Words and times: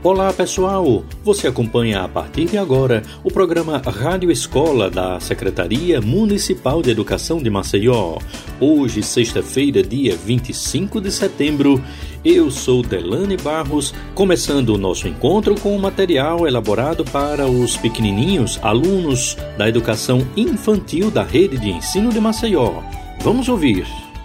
Olá 0.00 0.32
pessoal, 0.32 1.02
você 1.24 1.48
acompanha 1.48 2.02
a 2.02 2.08
partir 2.08 2.44
de 2.44 2.56
agora 2.56 3.02
o 3.24 3.32
programa 3.32 3.78
Rádio 3.78 4.30
Escola 4.30 4.88
da 4.88 5.18
Secretaria 5.18 6.00
Municipal 6.00 6.80
de 6.80 6.88
Educação 6.88 7.38
de 7.38 7.50
Maceió. 7.50 8.16
Hoje, 8.60 9.02
sexta-feira, 9.02 9.82
dia 9.82 10.16
25 10.16 11.00
de 11.00 11.10
setembro, 11.10 11.82
eu 12.24 12.48
sou 12.48 12.80
Delane 12.80 13.36
Barros, 13.36 13.92
começando 14.14 14.68
o 14.68 14.78
nosso 14.78 15.08
encontro 15.08 15.56
com 15.60 15.76
o 15.76 15.82
material 15.82 16.46
elaborado 16.46 17.04
para 17.04 17.48
os 17.48 17.76
pequenininhos 17.76 18.56
alunos 18.62 19.36
da 19.58 19.68
educação 19.68 20.24
infantil 20.36 21.10
da 21.10 21.24
rede 21.24 21.58
de 21.58 21.70
ensino 21.70 22.10
de 22.10 22.20
Maceió. 22.20 22.84
Vamos 23.20 23.48
ouvir. 23.48 23.84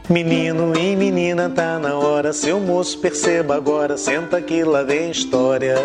Menino 0.10 0.74
e 0.78 0.96
menina, 0.98 1.50
tá 1.50 1.80
na 1.80 1.96
hora. 1.96 2.34
Seu 2.34 2.60
moço, 2.60 2.98
perceba 3.00 3.56
agora. 3.56 3.98
Senta 3.98 4.42
que 4.42 4.64
lá 4.64 4.84
vem 4.84 5.12
história. 5.12 5.76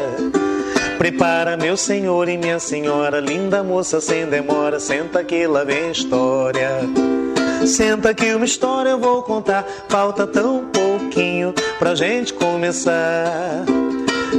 Prepara, 0.99 1.57
meu 1.57 1.77
senhor 1.77 2.29
e 2.29 2.37
minha 2.37 2.59
senhora. 2.59 3.21
Linda 3.21 3.63
moça, 3.63 4.01
sem 4.01 4.27
demora. 4.27 4.81
Senta 4.81 5.23
que 5.23 5.47
lá 5.47 5.63
vem 5.63 5.93
história. 5.93 6.81
Senta 7.65 8.13
que 8.13 8.35
uma 8.35 8.45
história 8.45 8.91
eu 8.91 8.99
vou 8.99 9.23
contar. 9.23 9.65
Falta 9.89 10.27
tão 10.27 10.67
pouquinho 10.67 11.55
pra 11.79 11.95
gente 11.95 12.35
começar. 12.35 13.65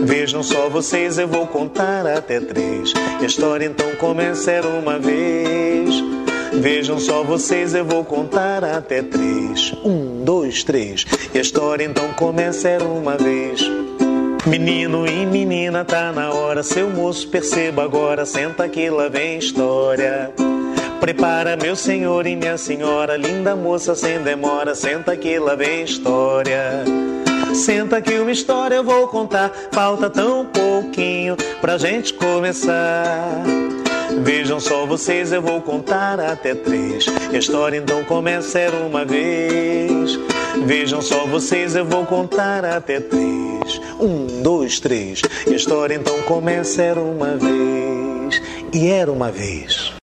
Vejam 0.03 0.44
só 0.44 0.70
vocês, 0.70 1.17
eu 1.17 1.27
vou 1.27 1.48
contar 1.48 2.05
até 2.05 2.41
três. 2.41 2.94
A 3.22 3.25
história 3.25 3.66
então 3.66 3.89
começa 3.95 4.52
era 4.52 4.67
uma 4.67 5.00
vez. 5.00 6.03
Vejam 6.59 6.99
só 6.99 7.23
vocês, 7.23 7.73
eu 7.73 7.86
vou 7.86 8.04
contar 8.04 8.66
até 8.66 9.02
três. 9.02 9.73
Um, 9.84 10.26
dois, 10.26 10.62
três. 10.62 11.05
E 11.34 11.38
a 11.38 11.41
história 11.41 11.86
então 11.86 12.12
começa 12.13 12.67
era 12.67 12.84
uma 12.84 13.17
vez. 13.17 13.62
Menino 14.45 15.08
e 15.08 15.26
menina, 15.26 15.86
tá 15.86 16.12
na 16.12 16.34
hora. 16.34 16.62
Seu 16.62 16.90
moço, 16.90 17.30
perceba 17.30 17.84
agora. 17.84 18.26
Senta 18.26 18.67
que 18.67 18.90
lá 18.90 19.08
vem 19.08 19.38
história. 19.38 20.33
Prepara, 21.00 21.56
meu 21.56 21.78
senhor 21.78 22.28
e 22.28 22.36
minha 22.36 22.58
senhora. 22.58 23.16
Linda 23.16 23.55
moça, 23.55 23.95
sem 23.95 24.20
demora. 24.20 24.76
Senta 24.76 25.16
que 25.16 25.39
lá 25.39 25.55
vem 25.55 25.83
história. 25.83 26.83
Senta 27.53 28.02
que 28.02 28.20
uma 28.20 28.31
história 28.31 28.76
eu 28.76 28.83
vou 28.83 29.08
contar. 29.08 29.50
Falta 29.72 30.09
tão 30.09 30.45
pouquinho 30.45 31.38
pra 31.61 31.78
gente 31.78 32.14
começar. 32.14 33.44
Vejam 34.17 34.59
só 34.59 34.85
vocês, 34.85 35.31
eu 35.31 35.41
vou 35.41 35.61
contar 35.61 36.19
até 36.19 36.55
três. 36.55 37.05
E 37.31 37.35
a 37.35 37.39
história 37.39 37.77
então 37.77 38.03
começa 38.03 38.59
era 38.59 38.75
uma 38.77 39.05
vez. 39.05 40.19
Vejam 40.65 41.02
só 41.02 41.25
vocês, 41.25 41.75
eu 41.75 41.85
vou 41.85 42.05
contar 42.05 42.65
até 42.65 42.99
três. 42.99 43.80
Um, 43.99 44.41
dois, 44.41 44.80
três. 44.80 45.21
E 45.47 45.53
a 45.53 45.55
história 45.55 45.95
então 45.95 46.21
começa 46.23 46.81
era 46.81 46.99
uma 46.99 47.37
vez. 47.37 48.41
E 48.73 48.87
era 48.87 49.11
uma 49.11 49.31
vez. 49.31 49.98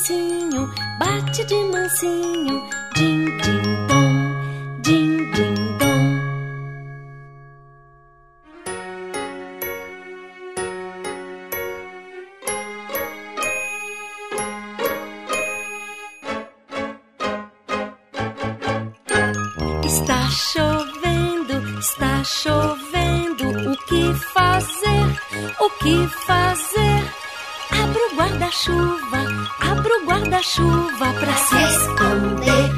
Mansinho, 0.00 0.70
bate 0.98 1.44
de 1.44 1.64
mansinho, 1.72 2.62
din 2.94 3.24
din 3.42 3.86
dom, 3.86 4.80
din 4.80 5.30
din 5.32 5.78
dom. 5.78 6.06
Está 19.84 20.20
chovendo, 20.30 21.78
está 21.78 22.24
chovendo. 22.24 23.44
O 23.70 23.76
que 23.86 24.14
fazer? 24.32 25.06
O 25.60 25.70
que 25.80 26.08
fazer? 26.26 27.02
Abra 27.82 28.00
o 28.06 28.16
guarda-chuva, 28.16 29.20
abra 29.70 29.94
o 29.98 30.04
guarda-chuva 30.04 31.12
pra 31.14 31.34
se 31.36 31.56
esconder, 31.56 32.69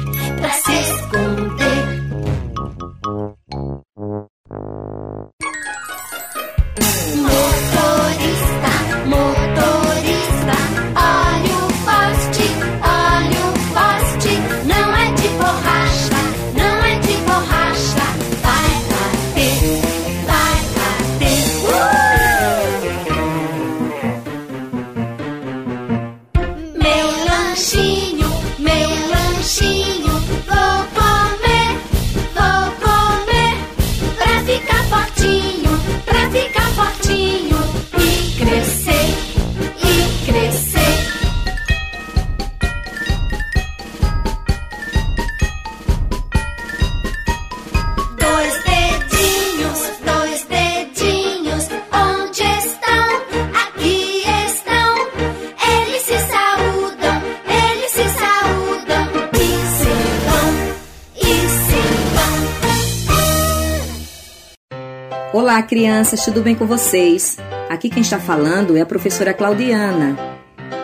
Olá, 65.33 65.63
crianças, 65.63 66.23
tudo 66.23 66.43
bem 66.43 66.53
com 66.53 66.67
vocês? 66.67 67.39
Aqui 67.67 67.89
quem 67.89 68.03
está 68.03 68.19
falando 68.19 68.77
é 68.77 68.81
a 68.81 68.85
professora 68.85 69.33
Claudiana. 69.33 70.15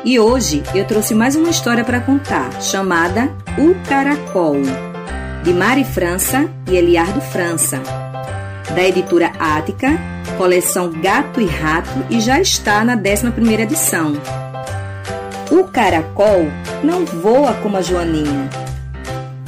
E 0.04 0.20
hoje 0.20 0.64
eu 0.74 0.86
trouxe 0.86 1.14
mais 1.14 1.36
uma 1.36 1.52
história 1.52 1.86
para 1.86 2.00
contar, 2.00 2.60
chamada 2.60 3.30
O 3.60 3.76
Caracol, 3.88 4.56
de 5.44 5.54
Mari 5.54 5.84
França 5.84 6.50
e 6.68 6.76
Eliardo 6.76 7.22
França, 7.22 7.80
da 8.74 8.82
editora 8.82 9.34
Ática, 9.38 10.00
coleção 10.36 10.90
Gato 11.00 11.40
e 11.40 11.46
Rato, 11.46 12.04
e 12.10 12.20
já 12.20 12.42
está 12.42 12.84
na 12.84 12.98
11ª 12.98 13.60
edição. 13.60 14.14
O 15.52 15.66
caracol 15.66 16.48
não 16.84 17.06
voa 17.06 17.54
como 17.62 17.78
a 17.78 17.84
joaninha, 17.84 18.50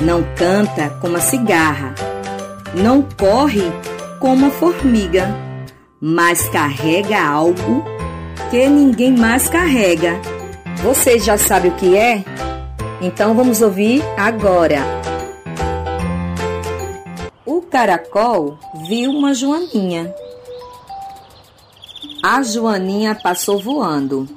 não 0.03 0.23
canta 0.35 0.91
como 1.01 1.17
a 1.17 1.21
cigarra, 1.21 1.95
não 2.75 3.01
corre 3.01 3.63
como 4.21 4.45
a 4.45 4.51
formiga, 4.51 5.35
mas 5.99 6.47
carrega 6.49 7.19
algo 7.19 7.83
que 8.51 8.67
ninguém 8.67 9.11
mais 9.11 9.49
carrega. 9.49 10.21
Vocês 10.77 11.25
já 11.25 11.37
sabem 11.39 11.71
o 11.71 11.75
que 11.75 11.97
é? 11.97 12.23
Então 13.01 13.33
vamos 13.33 13.63
ouvir 13.63 14.03
agora. 14.15 14.77
O 17.43 17.63
caracol 17.63 18.59
viu 18.87 19.09
uma 19.09 19.33
joaninha. 19.33 20.13
A 22.23 22.43
joaninha 22.43 23.15
passou 23.15 23.59
voando. 23.59 24.27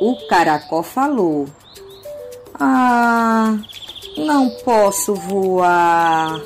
O 0.00 0.16
caracol 0.28 0.84
falou: 0.84 1.48
Ah, 2.54 3.56
não 4.16 4.50
posso 4.64 5.14
voar. 5.16 6.40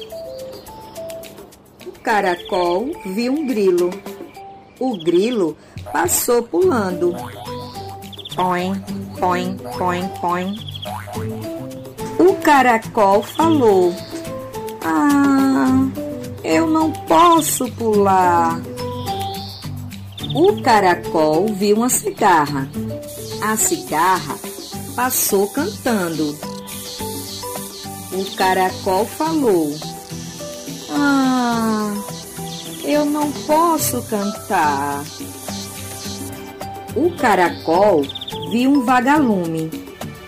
Caracol 2.07 2.93
viu 3.05 3.33
um 3.33 3.49
grilo. 3.49 3.91
O 4.79 4.97
grilo 4.97 5.57
passou 5.93 6.41
pulando. 6.41 7.13
Põe, 8.37 8.81
põe, 9.19 9.57
põe, 9.77 10.09
põe. 10.21 10.55
O 12.17 12.37
caracol 12.45 13.25
falou: 13.25 13.93
Ah, 14.85 15.85
eu 16.45 16.69
não 16.69 16.93
posso 16.93 17.69
pular. 17.73 18.61
O 20.33 20.63
caracol 20.63 21.49
viu 21.55 21.79
uma 21.79 21.89
cigarra. 21.89 22.69
A 23.43 23.57
cigarra 23.57 24.37
passou 24.95 25.49
cantando. 25.49 26.39
O 28.13 28.37
caracol 28.37 29.05
falou: 29.07 29.75
Ah, 30.99 31.27
não 33.17 33.33
posso 33.33 34.03
cantar. 34.03 35.03
O 36.95 37.11
caracol 37.17 38.03
viu 38.51 38.71
um 38.71 38.85
vagalume. 38.85 39.71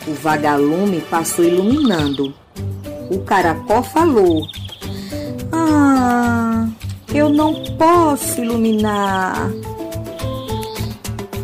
O 0.06 0.14
vagalume 0.14 1.00
passou 1.02 1.44
iluminando. 1.44 2.34
O 3.10 3.18
caracol 3.20 3.82
falou: 3.82 4.46
Ah, 5.52 6.66
eu 7.14 7.28
não 7.28 7.54
posso 7.76 8.40
iluminar. 8.40 9.50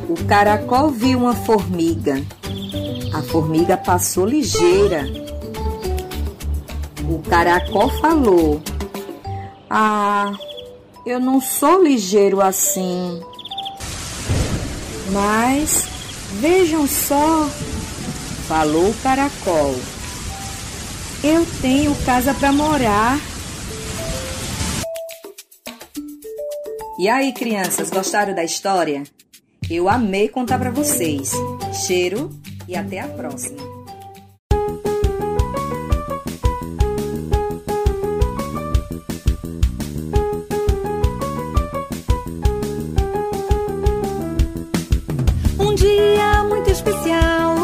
O 0.08 0.24
caracol 0.26 0.90
viu 0.90 1.18
uma 1.18 1.34
formiga. 1.34 2.22
A 3.12 3.22
formiga 3.22 3.76
passou 3.76 4.24
ligeira. 4.24 5.04
O 7.08 7.18
caracol 7.28 7.90
falou: 8.00 8.62
Ah, 9.68 10.32
eu 11.06 11.20
não 11.20 11.40
sou 11.40 11.82
ligeiro 11.82 12.40
assim. 12.40 13.20
Mas 15.12 15.86
vejam 16.40 16.86
só, 16.86 17.48
falou 18.48 18.90
o 18.90 18.94
caracol. 19.02 19.74
Eu 21.22 21.46
tenho 21.60 21.94
casa 22.04 22.34
para 22.34 22.52
morar. 22.52 23.18
E 26.98 27.08
aí, 27.08 27.32
crianças, 27.32 27.90
gostaram 27.90 28.34
da 28.34 28.44
história? 28.44 29.02
Eu 29.70 29.88
amei 29.88 30.28
contar 30.28 30.58
para 30.58 30.70
vocês. 30.70 31.32
Cheiro 31.86 32.30
e 32.68 32.76
até 32.76 33.00
a 33.00 33.08
próxima. 33.08 33.73
Um 45.74 45.76
dia 45.76 46.44
muito 46.44 46.70
especial, 46.70 47.56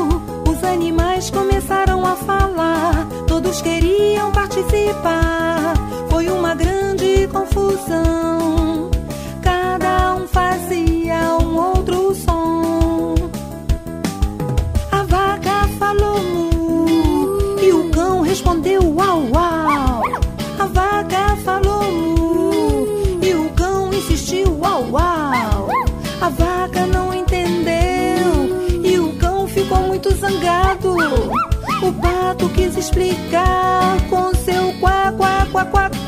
os 0.45 0.65
animais 0.65 1.31
começaram 1.31 2.05
a 2.05 2.17
falar. 2.17 3.07
Todos 3.29 3.63
queriam 3.63 4.33
participar. 4.33 5.75
Foi 6.11 6.29
uma 6.29 6.53
grande 6.57 7.29
confusão. 7.29 8.91
Pato 32.31 32.49
quis 32.51 32.77
explicar 32.77 33.97
com 34.09 34.33
seu 34.33 34.73
quá 34.79 35.13
quá 35.19 35.49
quá 35.51 35.65
quá. 35.65 36.00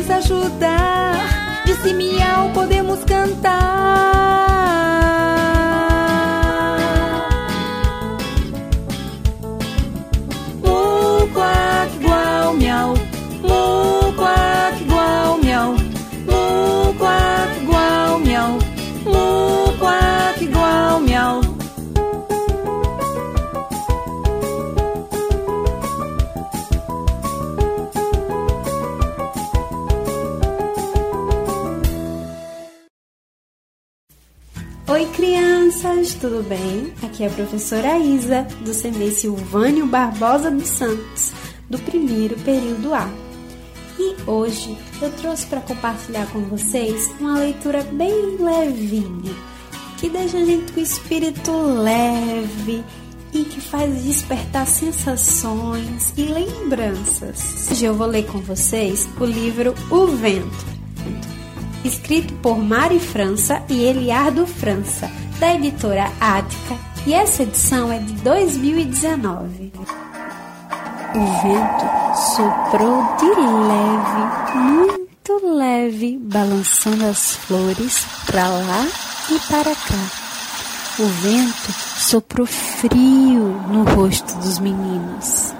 Quis 0.00 0.10
ajudar, 0.10 1.62
disse 1.66 1.92
miau, 1.92 2.48
podemos 2.54 3.04
cantar. 3.04 3.69
Crianças, 36.00 36.14
tudo 36.14 36.42
bem? 36.42 36.92
Aqui 37.02 37.24
é 37.24 37.26
a 37.26 37.30
professora 37.30 37.98
Isa, 37.98 38.46
do 38.60 38.72
CME 38.72 39.10
Silvânio 39.12 39.86
Barbosa 39.86 40.50
dos 40.50 40.68
Santos, 40.68 41.32
do 41.68 41.78
primeiro 41.78 42.36
período 42.38 42.94
A. 42.94 43.08
E 43.98 44.16
hoje 44.26 44.76
eu 45.02 45.10
trouxe 45.12 45.46
para 45.46 45.60
compartilhar 45.60 46.26
com 46.26 46.40
vocês 46.40 47.10
uma 47.20 47.38
leitura 47.38 47.82
bem 47.82 48.36
levinha, 48.38 49.34
que 49.98 50.08
deixa 50.08 50.38
a 50.38 50.44
gente 50.44 50.72
com 50.72 50.80
o 50.80 50.82
espírito 50.82 51.52
leve 51.52 52.82
e 53.32 53.44
que 53.44 53.60
faz 53.60 54.02
despertar 54.02 54.66
sensações 54.66 56.14
e 56.16 56.22
lembranças. 56.22 57.68
Hoje 57.70 57.84
eu 57.84 57.94
vou 57.94 58.06
ler 58.06 58.26
com 58.26 58.38
vocês 58.38 59.08
o 59.20 59.24
livro 59.24 59.74
O 59.90 60.06
Vento 60.06 60.70
escrito 61.84 62.34
por 62.34 62.58
Mari 62.58 63.00
França 63.00 63.62
e 63.68 63.84
Eliardo 63.84 64.46
França, 64.46 65.10
da 65.40 65.54
editora 65.54 66.12
Ática, 66.20 66.76
e 67.06 67.14
essa 67.14 67.42
edição 67.44 67.90
é 67.90 67.98
de 67.98 68.12
2019. 68.12 69.72
O 71.14 71.42
vento 71.42 71.86
soprou 72.36 73.02
de 73.16 73.24
leve, 73.40 74.54
muito 74.54 75.56
leve, 75.56 76.18
balançando 76.18 77.06
as 77.06 77.36
flores 77.36 78.04
para 78.26 78.48
lá 78.48 78.86
e 79.30 79.38
para 79.50 79.74
cá. 79.74 80.10
O 80.98 81.06
vento 81.06 81.72
soprou 81.96 82.46
frio 82.46 83.62
no 83.68 83.84
rosto 83.94 84.36
dos 84.40 84.58
meninos. 84.58 85.54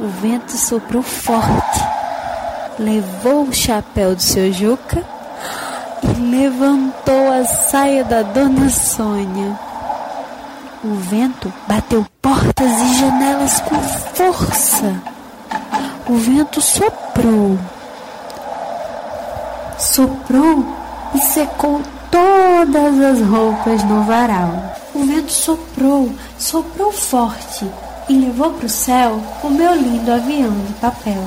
O 0.00 0.08
vento 0.20 0.50
soprou 0.50 1.02
forte, 1.04 1.80
levou 2.76 3.44
o 3.44 3.54
chapéu 3.54 4.16
do 4.16 4.22
seu 4.22 4.52
Juca 4.52 5.15
levantou 6.18 7.32
a 7.32 7.44
saia 7.44 8.04
da 8.04 8.22
dona 8.22 8.68
Sônia. 8.68 9.58
O 10.84 10.94
vento 10.94 11.52
bateu 11.66 12.06
portas 12.20 12.70
e 12.70 12.94
janelas 13.00 13.60
com 13.60 13.76
força. 14.14 14.94
O 16.08 16.14
vento 16.14 16.60
soprou. 16.60 17.58
Soprou 19.78 20.64
e 21.14 21.18
secou 21.20 21.80
todas 22.10 23.00
as 23.00 23.28
roupas 23.28 23.82
no 23.84 24.02
varal. 24.04 24.76
O 24.94 25.04
vento 25.04 25.32
soprou, 25.32 26.10
soprou 26.38 26.92
forte 26.92 27.66
e 28.08 28.14
levou 28.14 28.50
para 28.52 28.66
o 28.66 28.70
céu 28.70 29.20
o 29.42 29.50
meu 29.50 29.74
lindo 29.74 30.12
avião 30.12 30.52
de 30.66 30.72
papel. 30.74 31.24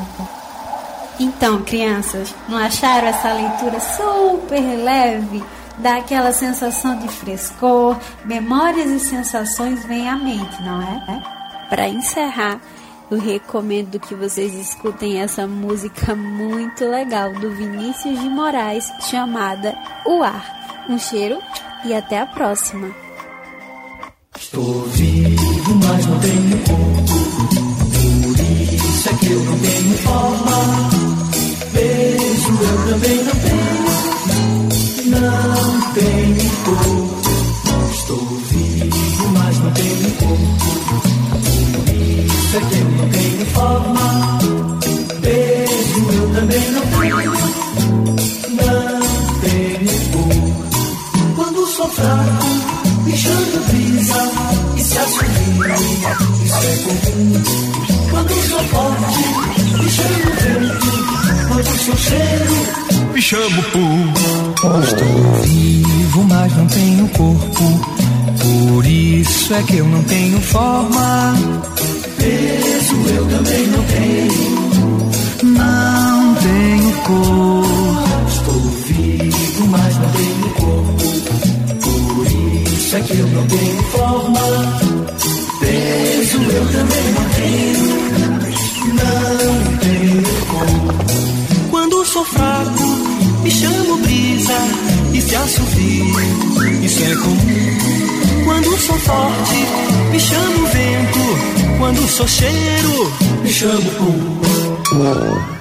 Então, 1.19 1.61
crianças, 1.63 2.33
não 2.47 2.57
acharam 2.57 3.09
essa 3.09 3.33
leitura 3.33 3.79
super 3.79 4.61
leve? 4.61 5.43
Dá 5.77 5.97
aquela 5.97 6.31
sensação 6.31 6.97
de 6.97 7.07
frescor, 7.09 7.97
memórias 8.25 8.89
e 8.89 8.99
sensações 8.99 9.85
vêm 9.85 10.09
à 10.09 10.15
mente, 10.15 10.61
não 10.61 10.81
é? 10.81 11.21
Para 11.69 11.89
encerrar, 11.89 12.59
eu 13.11 13.19
recomendo 13.19 13.99
que 13.99 14.15
vocês 14.15 14.53
escutem 14.53 15.19
essa 15.19 15.47
música 15.47 16.15
muito 16.15 16.85
legal 16.85 17.33
do 17.33 17.51
Vinícius 17.51 18.19
de 18.19 18.29
Moraes 18.29 18.91
chamada 19.09 19.77
O 20.05 20.23
Ar. 20.23 20.85
Um 20.87 20.97
cheiro 20.97 21.39
e 21.85 21.93
até 21.93 22.19
a 22.19 22.25
próxima. 22.25 22.89
Estou 24.37 24.83
vivo, 24.89 25.75
mas 25.75 26.05
não 26.05 26.19
tenho 26.19 26.57
corpo. 26.65 27.29
Por 28.23 28.39
isso 28.39 29.09
é 29.09 29.13
que 29.13 29.31
eu 29.31 29.43
não 29.43 29.59
tenho 29.59 29.97
forma. 29.97 31.08
Beijo 31.79 32.51
eu 32.61 32.77
também 32.89 33.23
não 33.23 33.35
tenho, 33.39 33.87
não 35.05 35.91
tenho 35.93 36.51
corpo. 36.65 37.29
Estou 37.93 38.25
vivo, 38.51 39.27
mas 39.29 39.57
não 39.59 39.71
tenho 39.71 40.11
corpo. 40.17 41.01
Por 41.71 41.95
isso 41.95 42.57
é 42.57 42.59
que 42.59 42.75
eu 42.79 42.85
não 42.91 43.09
tenho 43.09 43.45
forma. 43.45 44.18
Cheiro, 61.99 62.55
Me 63.13 63.21
chamo 63.21 63.63
Pum. 63.71 64.13
Estou 64.83 65.41
vivo, 65.43 66.23
mas 66.23 66.55
não 66.55 66.67
tenho 66.67 67.07
corpo. 67.09 67.99
Por 68.39 68.85
isso 68.85 69.53
é 69.53 69.63
que 69.63 69.77
eu 69.77 69.85
não 69.85 70.03
tenho 70.03 70.39
forma. 70.41 71.35
Peso 72.17 72.95
eu 73.15 73.25
também 73.25 73.67
não 73.67 73.83
tenho. 73.83 75.09
Não 75.43 76.35
tenho 76.35 76.91
cor. 77.03 78.03
Estou 78.27 78.61
vivo, 78.87 79.67
mas 79.67 79.97
não 79.97 80.09
tenho 80.11 80.49
corpo. 80.55 81.03
Por 81.81 82.27
isso 82.27 82.95
é 82.95 83.01
que 83.01 83.19
eu 83.19 83.27
não 83.27 83.45
tenho 83.47 83.83
forma. 83.83 84.39
Peso 85.59 86.37
eu 86.37 86.65
também 86.71 87.13
não 87.13 87.18
e 95.29 95.31
se 95.31 95.35
assovio. 95.35 96.83
Isso 96.83 97.03
é 97.03 97.15
comum. 97.15 98.43
Quando 98.45 98.77
sou 98.77 98.97
forte, 98.97 99.55
me 100.11 100.19
chamo 100.19 100.67
vento. 100.67 101.77
Quando 101.77 102.07
sou 102.07 102.27
cheiro, 102.27 103.13
me 103.43 103.49
chamo 103.49 103.91
pum. 103.91 105.58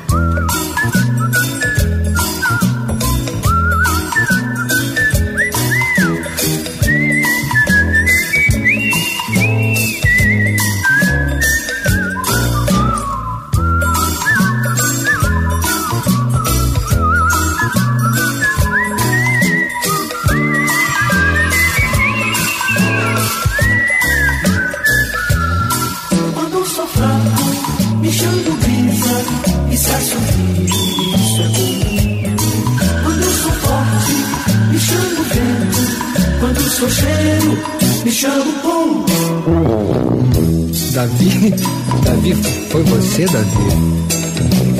Davi, 42.05 42.35
foi 42.71 42.83
você, 42.85 43.25
Davi? 43.27 44.09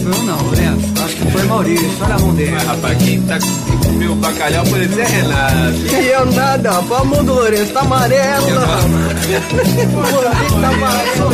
Foi 0.03 0.13
eu 0.13 0.23
não, 0.25 0.43
Lourenço. 0.43 1.05
Acho 1.05 1.17
que 1.17 1.31
foi 1.31 1.43
Maurício. 1.45 1.91
Olha 2.01 2.15
a 2.15 2.19
mão 2.19 2.35
dele. 2.35 2.57
Rapaz, 2.57 2.99
quem 2.99 3.23
tá 3.23 3.39
comeu 3.85 4.15
bacalhau 4.17 4.67
foi 4.67 4.89
Zé 4.89 5.05
Renato. 5.05 5.95
E 5.95 6.09
eu 6.09 6.27
nada, 6.33 6.71
rapaz, 6.73 7.01
a 7.01 7.05
mão 7.05 7.25
do 7.25 7.35
Lourenço 7.35 7.73
tá 7.73 7.81
amarela. 7.81 8.47
O 9.87 10.15
Lourenço 10.15 10.61
tá 10.61 10.69
amarelo. 10.69 11.29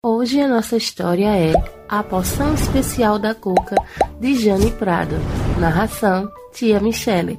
Hoje 0.00 0.40
a 0.40 0.48
nossa 0.48 0.76
história 0.76 1.28
é 1.36 1.52
A 1.88 2.02
Poção 2.02 2.54
Especial 2.54 3.18
da 3.18 3.34
Cuca, 3.34 3.76
de 4.20 4.34
Jane 4.36 4.70
Prado. 4.70 5.16
Narração, 5.58 6.30
Tia 6.52 6.80
Michele. 6.80 7.38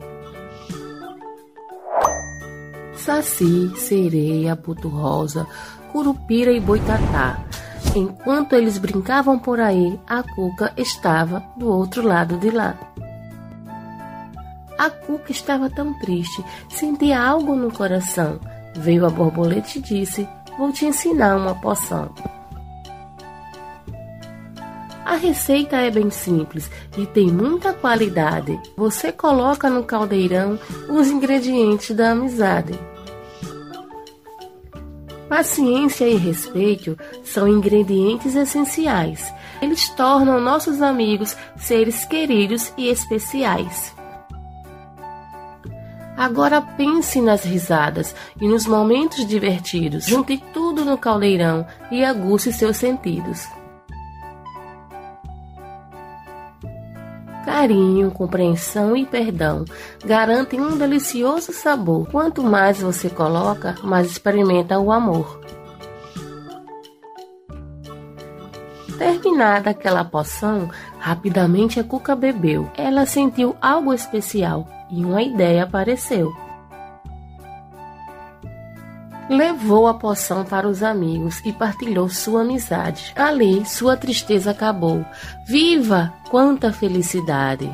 Saci, 3.09 3.73
sereia, 3.75 4.55
puto 4.55 4.87
rosa, 4.87 5.47
curupira 5.91 6.51
e 6.51 6.59
boitatá. 6.59 7.43
Enquanto 7.95 8.53
eles 8.53 8.77
brincavam 8.77 9.39
por 9.39 9.59
aí, 9.59 9.99
a 10.07 10.21
Cuca 10.21 10.71
estava 10.77 11.43
do 11.57 11.67
outro 11.71 12.03
lado 12.03 12.37
de 12.37 12.51
lá. 12.51 12.77
A 14.77 14.91
Cuca 14.91 15.31
estava 15.31 15.71
tão 15.71 15.91
triste, 15.97 16.45
sentia 16.69 17.19
algo 17.19 17.55
no 17.55 17.71
coração. 17.71 18.39
Veio 18.75 19.07
a 19.07 19.09
borboleta 19.09 19.79
e 19.79 19.81
disse: 19.81 20.29
Vou 20.55 20.71
te 20.71 20.85
ensinar 20.85 21.35
uma 21.35 21.55
poção. 21.55 22.13
A 25.03 25.15
receita 25.15 25.77
é 25.77 25.89
bem 25.89 26.11
simples 26.11 26.69
e 26.95 27.07
tem 27.07 27.31
muita 27.31 27.73
qualidade. 27.73 28.61
Você 28.77 29.11
coloca 29.11 29.67
no 29.67 29.83
caldeirão 29.83 30.59
os 30.87 31.07
ingredientes 31.07 31.95
da 31.95 32.11
amizade. 32.11 32.77
Paciência 35.29 36.09
e 36.09 36.15
respeito 36.15 36.98
são 37.24 37.48
ingredientes 37.48 38.36
essenciais. 38.36 39.31
Eles 39.62 39.88
tornam 39.89 40.41
nossos 40.41 40.81
amigos 40.81 41.38
seres 41.55 42.03
queridos 42.03 42.74
e 42.75 42.88
especiais. 42.88 43.95
Agora 46.17 46.62
pense 46.62 47.21
nas 47.21 47.43
risadas 47.43 48.13
e 48.41 48.48
nos 48.48 48.65
momentos 48.65 49.25
divertidos. 49.25 50.05
Junte 50.05 50.43
tudo 50.51 50.83
no 50.83 50.98
caldeirão 50.98 51.65
e 51.91 52.03
aguce 52.03 52.51
seus 52.51 52.77
sentidos. 52.77 53.48
Carinho, 57.49 58.11
compreensão 58.11 58.95
e 58.95 59.07
perdão 59.07 59.65
garantem 60.05 60.61
um 60.61 60.77
delicioso 60.77 61.51
sabor. 61.51 62.07
Quanto 62.11 62.43
mais 62.43 62.79
você 62.79 63.09
coloca, 63.09 63.75
mais 63.83 64.05
experimenta 64.05 64.77
o 64.77 64.91
amor. 64.91 65.41
Terminada 68.99 69.71
aquela 69.71 70.05
poção, 70.05 70.69
rapidamente 70.99 71.79
a 71.79 71.83
Cuca 71.83 72.15
bebeu. 72.15 72.69
Ela 72.77 73.07
sentiu 73.07 73.55
algo 73.59 73.95
especial 73.95 74.67
e 74.91 75.03
uma 75.03 75.23
ideia 75.23 75.63
apareceu. 75.63 76.31
Levou 79.39 79.88
a 79.88 79.93
poção 79.93 80.43
para 80.43 80.67
os 80.67 80.84
amigos 80.84 81.39
e 81.46 81.53
partilhou 81.53 82.10
sua 82.10 82.41
amizade. 82.41 83.13
Ali, 83.15 83.65
sua 83.65 83.96
tristeza 83.96 84.51
acabou. 84.51 85.05
Viva! 85.48 86.13
Quanta 86.29 86.74
felicidade! 86.74 87.72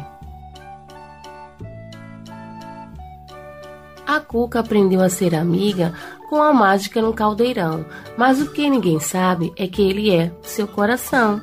A 4.06 4.20
Cuca 4.20 4.60
aprendeu 4.60 5.02
a 5.02 5.10
ser 5.10 5.34
amiga 5.34 5.92
com 6.30 6.40
a 6.40 6.54
mágica 6.54 7.02
no 7.02 7.16
caldeirão, 7.16 7.84
mas 8.16 8.40
o 8.40 8.52
que 8.52 8.70
ninguém 8.70 9.00
sabe 9.00 9.52
é 9.58 9.68
que 9.68 9.82
ele 9.82 10.12
é 10.12 10.32
seu 10.44 10.68
coração. 10.68 11.42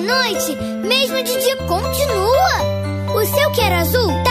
Noite, 0.00 0.56
mesmo 0.86 1.22
de 1.22 1.36
dia, 1.38 1.56
continua. 1.56 3.14
O 3.14 3.24
céu 3.24 3.50
que 3.52 3.60
era 3.60 3.80
azul 3.80 4.08
tá 4.24 4.29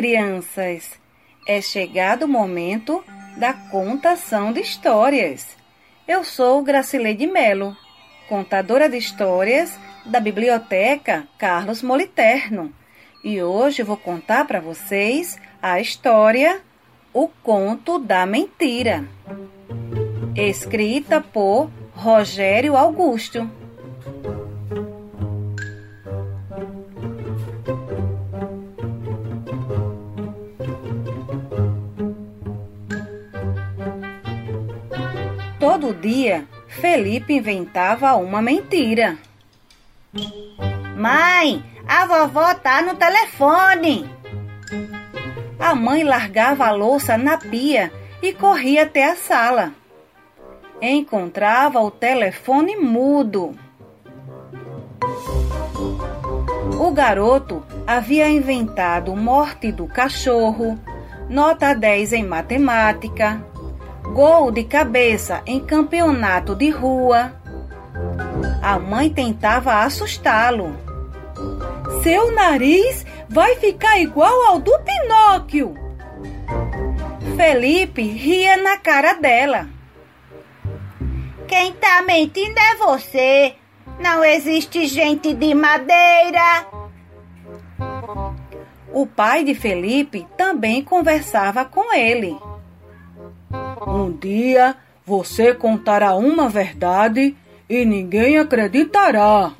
crianças! 0.00 0.98
É 1.46 1.60
chegado 1.60 2.22
o 2.22 2.28
momento 2.28 3.04
da 3.36 3.52
contação 3.52 4.50
de 4.50 4.58
histórias. 4.60 5.46
Eu 6.08 6.24
sou 6.24 6.62
Gracileide 6.62 7.26
Melo, 7.26 7.76
contadora 8.26 8.88
de 8.88 8.96
histórias 8.96 9.78
da 10.06 10.18
Biblioteca 10.18 11.28
Carlos 11.36 11.82
Moliterno, 11.82 12.72
e 13.22 13.42
hoje 13.42 13.82
vou 13.82 13.98
contar 13.98 14.46
para 14.46 14.58
vocês 14.58 15.38
a 15.60 15.78
história 15.82 16.62
O 17.12 17.28
Conto 17.28 17.98
da 17.98 18.24
Mentira, 18.24 19.04
escrita 20.34 21.20
por 21.20 21.70
Rogério 21.92 22.74
Augusto. 22.74 23.46
Dia, 36.00 36.46
Felipe 36.66 37.34
inventava 37.34 38.14
uma 38.14 38.40
mentira. 38.40 39.18
Mãe, 40.96 41.64
a 41.86 42.06
vovó 42.06 42.54
tá 42.54 42.82
no 42.82 42.94
telefone. 42.94 44.08
A 45.58 45.74
mãe 45.74 46.02
largava 46.02 46.66
a 46.66 46.72
louça 46.72 47.18
na 47.18 47.36
pia 47.36 47.92
e 48.22 48.32
corria 48.32 48.84
até 48.84 49.10
a 49.10 49.16
sala. 49.16 49.72
Encontrava 50.80 51.80
o 51.80 51.90
telefone 51.90 52.76
mudo. 52.76 53.54
O 56.80 56.90
garoto 56.92 57.62
havia 57.86 58.28
inventado 58.28 59.14
morte 59.14 59.70
do 59.70 59.86
cachorro, 59.86 60.78
nota 61.28 61.74
10 61.74 62.14
em 62.14 62.24
matemática, 62.24 63.44
gol 64.12 64.50
de 64.50 64.64
cabeça 64.64 65.42
em 65.46 65.60
campeonato 65.60 66.54
de 66.54 66.68
rua. 66.70 67.32
A 68.62 68.78
mãe 68.78 69.08
tentava 69.08 69.82
assustá-lo. 69.82 70.76
Seu 72.02 72.32
nariz 72.32 73.06
vai 73.28 73.56
ficar 73.56 73.98
igual 73.98 74.34
ao 74.48 74.58
do 74.58 74.72
Pinóquio. 74.80 75.74
Felipe 77.36 78.02
ria 78.02 78.56
na 78.56 78.76
cara 78.76 79.14
dela. 79.14 79.68
Quem 81.46 81.72
tá 81.72 82.02
mentindo 82.02 82.58
é 82.58 82.76
você. 82.76 83.54
Não 83.98 84.24
existe 84.24 84.86
gente 84.86 85.32
de 85.34 85.54
madeira. 85.54 86.66
O 88.92 89.06
pai 89.06 89.44
de 89.44 89.54
Felipe 89.54 90.26
também 90.36 90.82
conversava 90.82 91.64
com 91.64 91.94
ele. 91.94 92.36
Um 93.80 94.12
dia 94.12 94.76
você 95.06 95.54
contará 95.54 96.14
uma 96.14 96.48
verdade 96.48 97.34
e 97.68 97.84
ninguém 97.84 98.38
acreditará. 98.38 99.52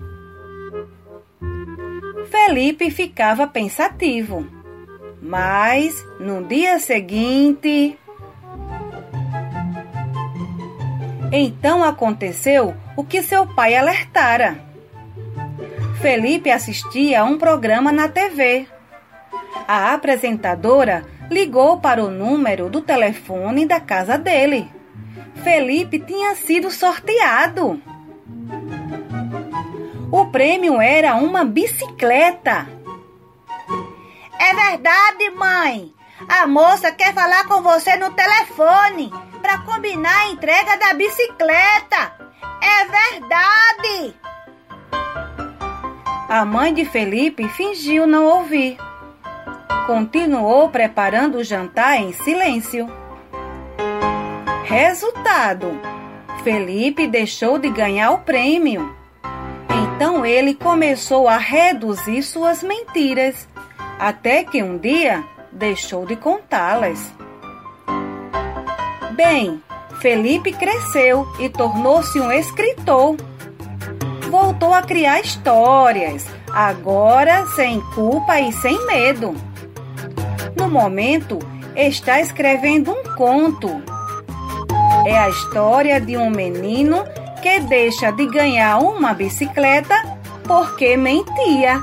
Felipe 2.30 2.90
ficava 2.90 3.46
pensativo. 3.46 4.46
Mas 5.22 5.94
no 6.18 6.44
dia 6.44 6.78
seguinte. 6.78 7.98
Então 11.32 11.82
aconteceu 11.82 12.74
o 12.96 13.04
que 13.04 13.22
seu 13.22 13.46
pai 13.46 13.74
alertara. 13.74 14.60
Felipe 16.00 16.50
assistia 16.50 17.20
a 17.20 17.24
um 17.24 17.38
programa 17.38 17.92
na 17.92 18.08
TV. 18.08 18.66
A 19.66 19.94
apresentadora 19.94 21.04
ligou 21.30 21.78
para 21.80 22.02
o 22.02 22.10
número 22.10 22.68
do 22.68 22.80
telefone 22.80 23.64
da 23.64 23.80
casa 23.80 24.18
dele. 24.18 24.70
Felipe 25.44 26.00
tinha 26.00 26.34
sido 26.34 26.70
sorteado. 26.70 27.80
O 30.10 30.26
prêmio 30.26 30.80
era 30.80 31.14
uma 31.14 31.44
bicicleta. 31.44 32.68
É 34.38 34.54
verdade, 34.54 35.30
mãe. 35.30 35.94
A 36.28 36.46
moça 36.46 36.90
quer 36.92 37.14
falar 37.14 37.46
com 37.46 37.62
você 37.62 37.96
no 37.96 38.10
telefone 38.10 39.10
para 39.40 39.58
combinar 39.58 40.22
a 40.22 40.28
entrega 40.30 40.76
da 40.76 40.92
bicicleta. 40.94 42.12
É 42.60 42.84
verdade. 42.84 44.14
A 46.28 46.44
mãe 46.44 46.74
de 46.74 46.84
Felipe 46.84 47.48
fingiu 47.48 48.06
não 48.06 48.26
ouvir. 48.26 48.76
Continuou 49.90 50.68
preparando 50.68 51.38
o 51.38 51.42
jantar 51.42 51.96
em 51.96 52.12
silêncio. 52.12 52.88
Resultado: 54.62 55.66
Felipe 56.44 57.08
deixou 57.08 57.58
de 57.58 57.68
ganhar 57.70 58.12
o 58.12 58.18
prêmio. 58.18 58.94
Então 59.68 60.24
ele 60.24 60.54
começou 60.54 61.26
a 61.26 61.36
reduzir 61.36 62.22
suas 62.22 62.62
mentiras, 62.62 63.48
até 63.98 64.44
que 64.44 64.62
um 64.62 64.78
dia 64.78 65.24
deixou 65.50 66.06
de 66.06 66.14
contá-las. 66.14 67.12
Bem, 69.16 69.60
Felipe 70.00 70.52
cresceu 70.52 71.26
e 71.40 71.48
tornou-se 71.48 72.20
um 72.20 72.30
escritor. 72.30 73.16
Voltou 74.30 74.72
a 74.72 74.82
criar 74.82 75.18
histórias, 75.20 76.24
agora 76.52 77.44
sem 77.56 77.80
culpa 77.92 78.38
e 78.38 78.52
sem 78.52 78.86
medo. 78.86 79.49
No 80.60 80.68
momento, 80.68 81.38
está 81.74 82.20
escrevendo 82.20 82.92
um 82.92 83.02
conto. 83.16 83.82
É 85.06 85.18
a 85.18 85.30
história 85.30 85.98
de 85.98 86.18
um 86.18 86.28
menino 86.28 87.02
que 87.40 87.60
deixa 87.60 88.10
de 88.12 88.26
ganhar 88.26 88.76
uma 88.76 89.14
bicicleta 89.14 89.94
porque 90.46 90.98
mentia. 90.98 91.80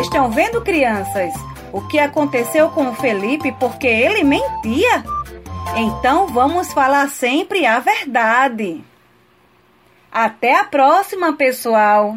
Estão 0.00 0.30
vendo, 0.30 0.62
crianças, 0.62 1.34
o 1.72 1.80
que 1.88 1.98
aconteceu 1.98 2.68
com 2.68 2.90
o 2.90 2.94
Felipe 2.94 3.50
porque 3.58 3.88
ele 3.88 4.22
mentia? 4.22 5.02
Então 5.74 6.28
vamos 6.28 6.72
falar 6.72 7.08
sempre 7.08 7.66
a 7.66 7.80
verdade. 7.80 8.84
Até 10.12 10.60
a 10.60 10.62
próxima, 10.62 11.32
pessoal! 11.32 12.16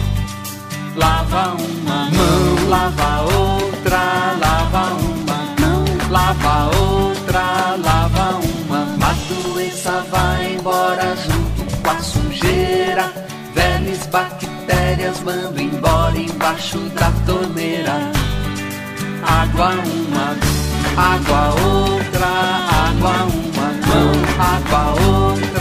lava 0.95 1.55
uma 1.55 2.09
mão, 2.11 2.69
lava 2.69 3.21
outra, 3.21 4.01
lava 4.39 4.93
uma 4.93 5.55
mão, 5.59 5.85
lava 6.09 6.77
outra, 6.77 7.75
lava 7.77 8.39
uma. 8.39 8.81
A 9.05 9.13
doença 9.29 10.05
vai 10.09 10.55
embora 10.55 11.15
junto 11.15 11.77
com 11.81 11.89
a 11.89 11.99
sujeira. 11.99 13.11
Velhas 13.53 14.05
bactérias 14.07 15.19
mando 15.21 15.61
embora 15.61 16.17
embaixo 16.17 16.77
da 16.99 17.11
torneira. 17.25 18.11
Água 19.23 19.69
uma, 19.69 20.35
água 20.97 21.53
outra, 21.61 22.27
água 22.87 23.13
uma 23.23 23.67
mão, 23.87 24.11
água 24.39 24.83
outra. 25.05 25.60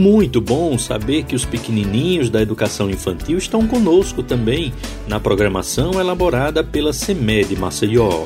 muito 0.00 0.40
bom 0.40 0.78
saber 0.78 1.24
que 1.24 1.36
os 1.36 1.44
pequenininhos 1.44 2.30
da 2.30 2.40
educação 2.40 2.88
infantil 2.88 3.36
estão 3.36 3.66
conosco 3.66 4.22
também 4.22 4.72
na 5.06 5.20
programação 5.20 6.00
elaborada 6.00 6.64
pela 6.64 6.92
CEMED 6.92 7.54
Maceió. 7.56 8.24